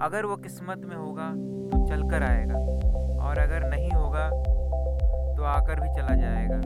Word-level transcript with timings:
अगर 0.00 0.26
वो 0.26 0.36
किस्मत 0.36 0.84
में 0.84 0.96
होगा 0.96 1.28
तो 1.70 1.86
चल 1.88 2.02
कर 2.10 2.22
आएगा। 2.22 2.58
और 3.24 3.38
अगर 3.38 3.68
नहीं 3.68 3.90
होगा 3.90 4.28
तो 5.36 5.42
आकर 5.44 5.80
भी 5.80 5.88
चला 5.88 6.14
जाएगा। 6.16 6.60